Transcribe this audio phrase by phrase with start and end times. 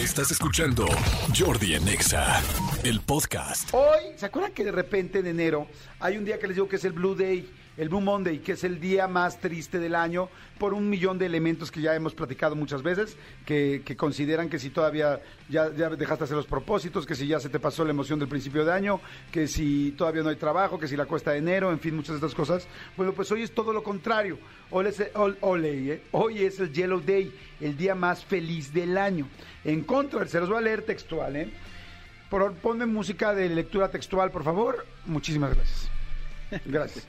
[0.00, 0.86] Estás escuchando
[1.38, 2.42] Jordi en Exa,
[2.84, 3.68] el podcast.
[3.74, 5.66] Hoy, ¿se acuerdan que de repente en enero
[5.98, 7.46] hay un día que les digo que es el Blue Day,
[7.80, 10.28] el Blue Monday, que es el día más triste del año
[10.58, 13.16] por un millón de elementos que ya hemos platicado muchas veces,
[13.46, 15.18] que, consideran que si todavía
[15.48, 18.66] ya, dejaste hacer los propósitos, que si ya se te pasó la emoción del principio
[18.66, 19.00] de año,
[19.32, 22.10] que si todavía no hay trabajo, que si la cuesta de enero, en fin, muchas
[22.20, 22.68] de estas cosas.
[22.98, 24.38] Bueno, pues hoy es todo lo contrario.
[24.70, 25.10] Hoy es, el-
[25.64, 26.02] ¿eh?
[26.12, 29.26] hoy es el Yellow Day, el día más feliz del año.
[29.64, 31.50] En contra, se los voy a leer textual, ¿eh?
[32.62, 34.86] Ponme música de lectura textual, por favor.
[35.06, 35.90] Muchísimas gracias.
[36.64, 37.06] Gracias.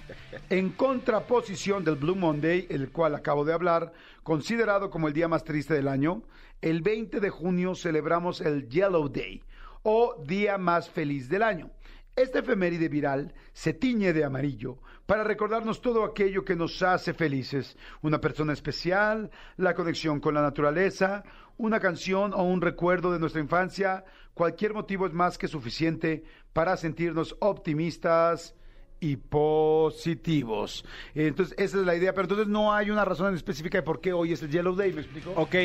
[0.49, 5.43] En contraposición del Blue Monday, el cual acabo de hablar, considerado como el día más
[5.43, 6.23] triste del año,
[6.61, 9.43] el 20 de junio celebramos el Yellow Day,
[9.83, 11.71] o día más feliz del año.
[12.15, 17.77] Este efeméride viral se tiñe de amarillo para recordarnos todo aquello que nos hace felices,
[18.01, 21.23] una persona especial, la conexión con la naturaleza,
[21.57, 26.23] una canción o un recuerdo de nuestra infancia, cualquier motivo es más que suficiente
[26.53, 28.55] para sentirnos optimistas
[29.01, 30.85] y positivos.
[31.15, 34.13] Entonces, esa es la idea, pero entonces no hay una razón específica de por qué
[34.13, 35.33] hoy es el Yellow Day, ¿me explico?
[35.35, 35.55] Ok,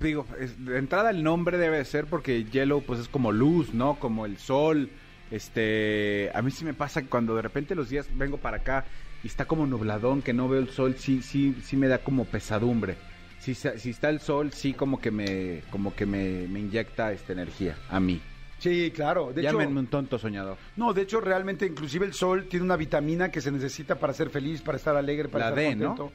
[0.00, 0.24] digo,
[0.58, 3.98] de entrada el nombre debe ser porque yellow pues es como luz, ¿no?
[3.98, 4.90] Como el sol.
[5.30, 8.84] Este, a mí sí me pasa que cuando de repente los días vengo para acá
[9.24, 12.24] y está como nubladón, que no veo el sol, sí, sí, sí me da como
[12.24, 12.96] pesadumbre.
[13.40, 17.32] Si, si está el sol, sí como que me, como que me, me inyecta esta
[17.32, 18.20] energía a mí.
[18.58, 19.32] Sí, claro.
[19.32, 20.56] De hecho, Llámenme un tonto soñador.
[20.76, 24.30] no, de hecho, realmente, inclusive el sol tiene una vitamina que se necesita para ser
[24.30, 25.88] feliz, para estar alegre, para La estar D, ¿no?
[25.94, 26.12] contento.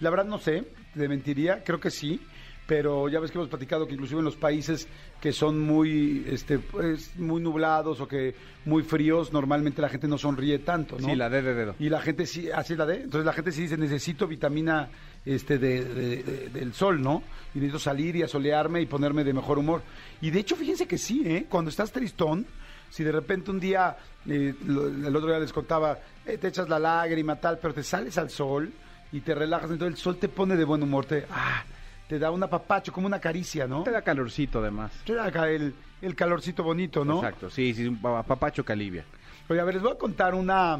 [0.00, 2.20] La verdad no sé, te mentiría, creo que sí,
[2.66, 4.88] pero ya ves que hemos platicado que inclusive en los países
[5.20, 10.18] que son muy, este, pues, muy nublados o que muy fríos, normalmente la gente no
[10.18, 11.06] sonríe tanto, ¿no?
[11.08, 11.74] Sí, la D de dedo.
[11.78, 13.02] Y la gente sí, así la D.
[13.02, 14.88] Entonces la gente sí dice, necesito vitamina
[15.24, 17.22] este de, de- de- del sol, ¿no?
[17.54, 19.82] Y necesito salir y asolearme y ponerme de mejor humor.
[20.20, 21.46] Y de hecho, fíjense que sí, ¿eh?
[21.48, 22.46] Cuando estás tristón,
[22.90, 23.96] si de repente un día,
[24.28, 27.82] eh, lo- el otro día les contaba, eh, te echas la lágrima, tal, pero te
[27.84, 28.72] sales al sol
[29.12, 31.64] y te relajas, entonces el sol te pone de buen humor, te, ah,
[32.08, 33.82] te da un apapacho, como una caricia, ¿no?
[33.82, 34.92] Te da calorcito además.
[35.04, 37.16] Te da el, el calorcito bonito, ¿no?
[37.16, 39.04] Exacto, sí, sí, un pa- papacho calivia.
[39.48, 40.78] Oye, a ver, les voy a contar una.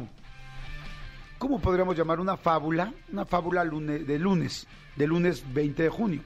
[1.37, 2.19] ¿Cómo podríamos llamar?
[2.19, 2.91] Una fábula.
[3.11, 4.67] Una fábula lune- de lunes.
[4.95, 6.21] De lunes 20 de junio.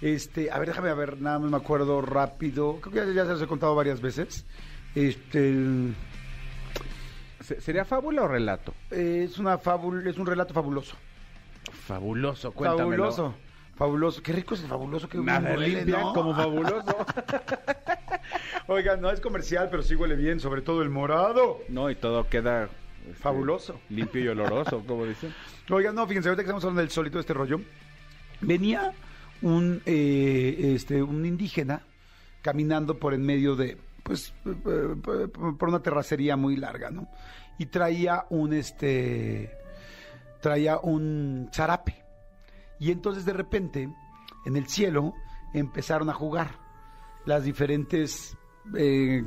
[0.00, 2.78] Este, a ver, déjame a ver, nada más me acuerdo rápido.
[2.80, 4.44] Creo que ya, ya se los he contado varias veces.
[4.94, 5.54] Este.
[7.60, 8.74] ¿Sería fábula o relato?
[8.90, 10.96] es una fábula, es un relato fabuloso.
[11.72, 13.10] Fabuloso, cuéntamelo.
[13.12, 13.34] Fabuloso.
[13.76, 14.22] Fabuloso.
[14.22, 15.08] Qué rico es el fabuloso.
[15.08, 16.12] Qué Nada huele, limpia ¿no?
[16.14, 16.96] como fabuloso.
[18.68, 21.60] Oigan, no es comercial, pero sí huele bien, sobre todo el morado.
[21.68, 22.70] No, y todo queda
[23.06, 23.80] este, Fabuloso.
[23.90, 25.32] Limpio y oloroso, como dicen.
[25.70, 27.60] Oigan, no, fíjense, ahorita que estamos hablando del sol y todo este rollo,
[28.40, 28.92] venía
[29.42, 31.82] un, eh, este, un indígena
[32.42, 37.08] caminando por en medio de, pues, eh, eh, por una terracería muy larga, ¿no?
[37.58, 39.52] Y traía un, este,
[40.40, 42.05] traía un zarape.
[42.78, 43.88] Y entonces de repente,
[44.44, 45.14] en el cielo,
[45.52, 46.50] empezaron a jugar
[47.24, 48.36] las diferentes,
[48.76, 49.24] eh,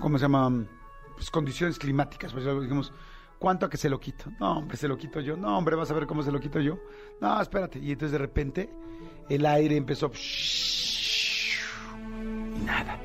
[0.00, 0.68] ¿cómo se llaman?
[1.14, 2.32] Pues condiciones climáticas.
[2.32, 2.92] Pues dijimos,
[3.38, 4.30] ¿cuánto a que se lo quito?
[4.40, 5.36] No, hombre, se lo quito yo.
[5.36, 6.78] No, hombre, vas a ver cómo se lo quito yo.
[7.20, 7.78] No, espérate.
[7.78, 8.70] Y entonces de repente
[9.28, 10.10] el aire empezó...
[12.54, 12.98] Y nada.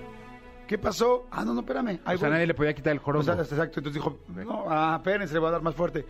[0.68, 1.28] ¿Qué pasó?
[1.32, 2.00] Ah, no, no, espérame.
[2.06, 3.24] O sea, nadie le podía quitar el O jorongo.
[3.24, 3.80] sea, exacto.
[3.80, 6.06] Entonces dijo, no, ah, espérense, le voy a dar más fuerte.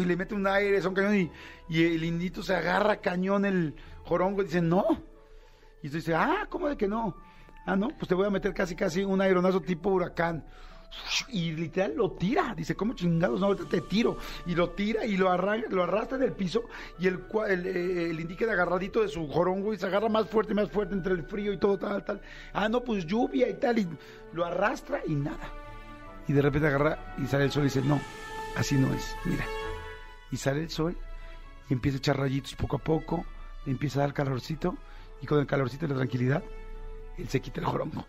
[0.00, 1.30] Y le mete un aire, son cañón
[1.68, 4.84] y, el indito se agarra cañón el jorongo y dice, no.
[5.82, 7.16] Y entonces dice, ah, ¿cómo de que no?
[7.66, 10.44] Ah, no, pues te voy a meter casi, casi un aeronazo tipo huracán.
[11.28, 12.54] Y literal lo tira.
[12.54, 13.40] Dice, ¿cómo chingados?
[13.40, 14.18] No, ahorita te tiro.
[14.46, 16.64] Y lo tira y lo, arranca, lo arrastra en el piso.
[16.98, 20.54] Y el, el, eh, el indígena agarradito de su jorongo y se agarra más fuerte,
[20.54, 22.20] más fuerte entre el frío y todo, tal, tal.
[22.52, 23.78] Ah, no, pues lluvia y tal.
[23.78, 23.88] Y
[24.32, 25.52] lo arrastra y nada.
[26.28, 28.00] Y de repente agarra y sale el sol y dice, no,
[28.56, 29.44] así no es, mira.
[30.32, 30.96] Y sale el sol
[31.68, 33.24] y empieza a echar rayitos poco a poco,
[33.66, 34.76] empieza a dar calorcito
[35.20, 36.42] y con el calorcito y la tranquilidad,
[37.16, 38.06] él se quita el jorongo.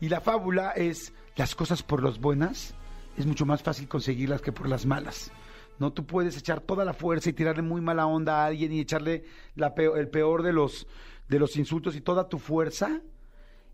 [0.00, 2.74] Y la fábula es, las cosas por las buenas
[3.16, 5.30] es mucho más fácil conseguirlas que por las malas.
[5.78, 8.80] No, tú puedes echar toda la fuerza y tirarle muy mala onda a alguien y
[8.80, 9.24] echarle
[9.56, 10.86] el peor de los,
[11.28, 13.02] de los insultos y toda tu fuerza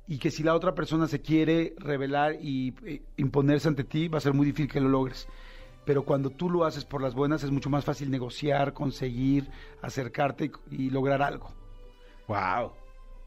[0.08, 4.18] y que si la otra persona se quiere revelar y eh, imponerse ante ti, va
[4.18, 5.28] a ser muy difícil que lo logres.
[5.84, 9.48] Pero cuando tú lo haces por las buenas, es mucho más fácil negociar, conseguir,
[9.82, 11.50] acercarte y, y lograr algo.
[12.28, 12.72] Wow.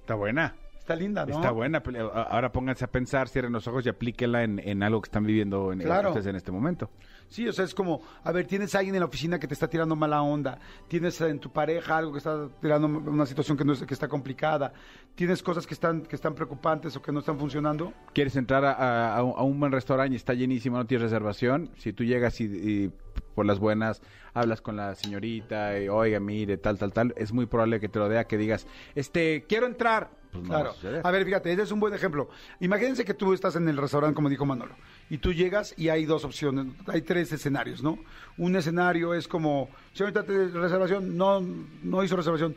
[0.01, 0.55] Está buena.
[0.79, 1.35] Está linda, ¿no?
[1.35, 1.81] Está buena.
[1.81, 5.25] pero Ahora pónganse a pensar, cierren los ojos y aplíquenla en, en algo que están
[5.25, 6.09] viviendo en, Claro.
[6.09, 6.91] ustedes en este momento.
[7.27, 9.53] Sí, o sea, es como, a ver, tienes a alguien en la oficina que te
[9.53, 13.65] está tirando mala onda, tienes en tu pareja algo que está tirando una situación que
[13.65, 14.71] no es, que está complicada,
[15.15, 17.93] tienes cosas que están que están preocupantes o que no están funcionando.
[18.13, 21.93] quieres entrar a, a- a un buen restaurante y está llenísimo, no tienes reservación, si
[21.93, 22.91] tú llegas y, y
[23.33, 24.01] por las buenas
[24.33, 27.99] hablas con la señorita, y, oiga, mire, tal, tal, tal, es muy probable que te
[27.99, 30.09] lo dé, que digas, este, quiero entrar.
[30.31, 30.99] Pues no va a Claro.
[31.07, 32.29] A ver, fíjate, ese es un buen ejemplo.
[32.59, 34.75] Imagínense que tú estás en el restaurante, como dijo Manolo,
[35.09, 37.99] y tú llegas y hay dos opciones, hay tres escenarios, ¿no?
[38.37, 41.41] Un escenario es como, señorita, ¿te- reservación, no,
[41.83, 42.55] no hizo reservación.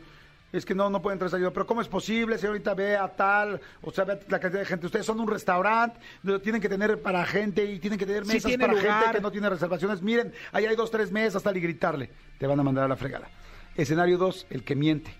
[0.51, 2.73] Es que no, no puede entrar esa pero ¿cómo es posible, señorita?
[2.73, 4.87] Vea tal, o sea, vea la cantidad de gente.
[4.87, 5.99] Ustedes son un restaurante,
[6.41, 9.03] tienen que tener para gente y tienen que tener Sí mesas tiene para lugar.
[9.03, 10.01] gente que no tiene reservaciones.
[10.01, 12.09] Miren, ahí hay dos, tres mesas, tal, y gritarle.
[12.39, 13.29] Te van a mandar a la fregada.
[13.75, 15.13] Escenario dos, el que miente.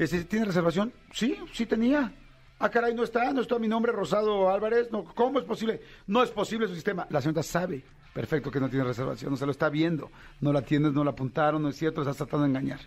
[0.00, 0.92] Ese, ¿Tiene reservación?
[1.12, 2.12] Sí, sí tenía.
[2.60, 4.90] Ah, caray, no está, no está mi nombre, Rosado Álvarez.
[4.90, 5.80] No, ¿Cómo es posible?
[6.06, 7.06] No es posible su sistema.
[7.10, 10.10] La señorita sabe perfecto que no tiene reservación, no se lo está viendo.
[10.40, 12.80] No la tienes, no la apuntaron, no es cierto, estás tratando de engañar.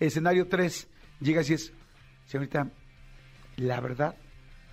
[0.00, 0.88] Escenario 3,
[1.20, 1.72] llegas y es,
[2.26, 2.68] señorita,
[3.56, 4.16] la verdad,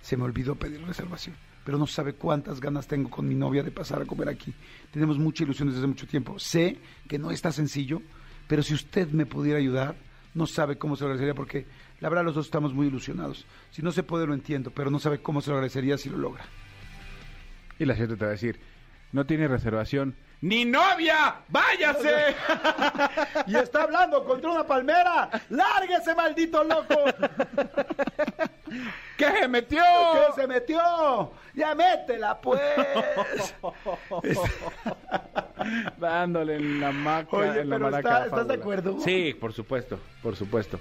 [0.00, 3.70] se me olvidó pedir reservación, pero no sabe cuántas ganas tengo con mi novia de
[3.70, 4.52] pasar a comer aquí.
[4.90, 6.36] Tenemos mucha ilusión desde mucho tiempo.
[6.40, 6.78] Sé
[7.08, 8.02] que no está sencillo,
[8.48, 9.94] pero si usted me pudiera ayudar,
[10.34, 11.66] no sabe cómo se lo agradecería porque
[12.00, 13.46] la verdad los dos estamos muy ilusionados.
[13.70, 16.18] Si no se puede lo entiendo, pero no sabe cómo se lo agradecería si lo
[16.18, 16.44] logra.
[17.78, 18.58] Y la gente te va a decir,
[19.12, 20.16] no tiene reservación.
[20.40, 21.36] ¡Ni novia!
[21.48, 22.34] ¡Váyase!
[23.46, 25.28] Y está hablando contra una palmera.
[25.50, 26.96] ¡Lárguese, maldito loco!
[29.16, 29.82] ¿Qué se metió?
[30.14, 31.32] ¿Qué se metió?
[31.54, 32.60] ¡Ya métela, pues!
[35.98, 38.98] Dándole en la maca, Oye, en la pero maraca está- ¿estás de acuerdo?
[39.00, 40.78] Sí, por supuesto, por supuesto.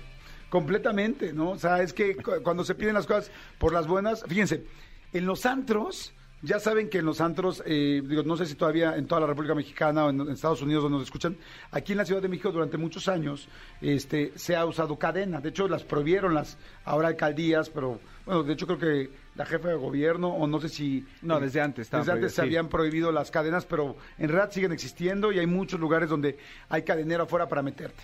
[0.50, 1.51] Completamente, ¿no?
[1.51, 4.66] O sea, es que cu- cuando se piden las cosas por las buenas, fíjense,
[5.13, 6.13] en los antros,
[6.44, 9.28] ya saben que en los antros, eh, digo, no sé si todavía en toda la
[9.28, 11.38] República Mexicana o en, en Estados Unidos donde nos escuchan,
[11.72, 13.48] aquí en la Ciudad de México durante muchos años
[13.80, 15.40] este, se ha usado cadena.
[15.40, 19.70] De hecho, las prohibieron las ahora alcaldías, pero bueno, de hecho creo que la jefa
[19.70, 21.06] de gobierno, o no sé si...
[21.22, 22.48] No, desde antes Desde antes se sí.
[22.48, 26.38] habían prohibido las cadenas, pero en realidad siguen existiendo y hay muchos lugares donde
[26.70, 28.04] hay cadenero afuera para meterte.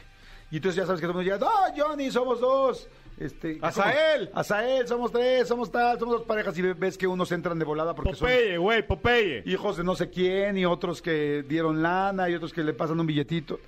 [0.51, 2.88] Y entonces ya sabes que todo el mundo llega, ¡No, Johnny, somos dos!
[3.18, 4.30] Este, ¡Azael!
[4.34, 4.88] ¡Azael!
[4.88, 7.96] Somos tres, somos tal, somos dos parejas y ve- ves que unos entran de volada
[7.96, 8.30] porque son
[8.60, 9.42] güey, Popeye.
[9.48, 13.00] hijos de no sé quién y otros que dieron lana y otros que le pasan
[13.00, 13.60] un billetito.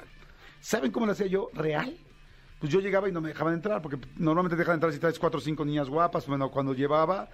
[0.59, 1.49] ¿Saben cómo lo hacía yo?
[1.53, 1.97] ¿Real?
[2.59, 5.17] Pues yo llegaba y no me dejaban entrar, porque normalmente te dejan entrar si traes
[5.17, 6.27] cuatro o cinco niñas guapas.
[6.27, 7.29] Bueno, cuando llevaba,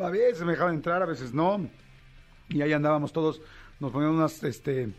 [0.00, 1.68] a veces me dejaban entrar, a veces no.
[2.48, 3.42] Y ahí andábamos todos,
[3.80, 4.94] nos ponían unas este,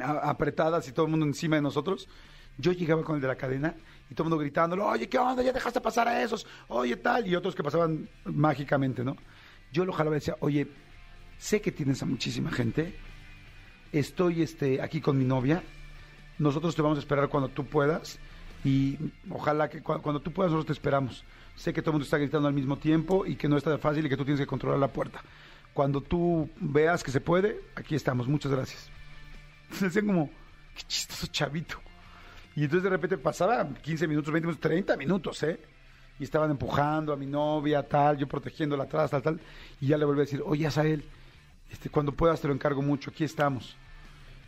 [0.00, 2.08] apretadas y todo el mundo encima de nosotros.
[2.60, 3.74] Yo llegaba con el de la cadena
[4.10, 5.42] y todo el mundo gritándolo, oye, ¿qué onda?
[5.42, 7.26] Ya dejaste pasar a esos, oye, tal.
[7.26, 9.16] Y otros que pasaban mágicamente, ¿no?
[9.72, 10.66] Yo lo jalaba y decía, oye,
[11.38, 12.94] sé que tienes a muchísima gente,
[13.92, 15.62] estoy este, aquí con mi novia,
[16.38, 18.18] nosotros te vamos a esperar cuando tú puedas
[18.64, 18.98] y
[19.30, 21.24] ojalá que cu- cuando tú puedas nosotros te esperamos.
[21.56, 24.06] Sé que todo el mundo está gritando al mismo tiempo y que no está fácil
[24.06, 25.22] y que tú tienes que controlar la puerta.
[25.74, 28.26] Cuando tú veas que se puede, aquí estamos.
[28.28, 28.90] Muchas gracias.
[29.72, 30.30] Se hacían como,
[30.74, 31.78] qué chistoso chavito.
[32.60, 35.58] Y entonces de repente pasaba 15 minutos, 20 minutos, 30 minutos, ¿eh?
[36.18, 39.40] Y estaban empujando a mi novia, tal, yo protegiéndola atrás, tal, tal.
[39.80, 41.02] Y ya le volví a decir, oye, Asael,
[41.70, 43.78] este, cuando puedas te lo encargo mucho, aquí estamos.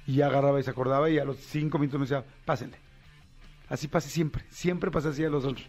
[0.07, 2.77] Y ya agarraba y se acordaba y a los cinco minutos me decía, pásenle.
[3.71, 5.67] Así pasa siempre, siempre pasa así a los otros.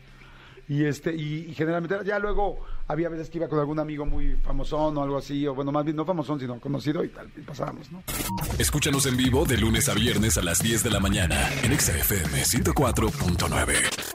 [0.68, 4.98] Y este, y, generalmente ya luego había veces que iba con algún amigo muy famosón
[4.98, 7.92] o algo así, o bueno, más bien no famosón, sino conocido y tal, y pasábamos,
[7.92, 8.02] ¿no?
[8.58, 11.98] Escúchanos en vivo de lunes a viernes a las 10 de la mañana en Exa
[11.98, 14.13] FM 104.9.